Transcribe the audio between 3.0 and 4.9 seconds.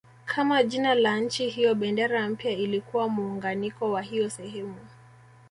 muunganiko wa hiyo sehemu